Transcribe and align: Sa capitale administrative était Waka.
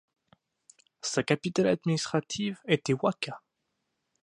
Sa 1.03 1.21
capitale 1.21 1.67
administrative 1.67 2.57
était 2.65 2.93
Waka. 2.95 3.43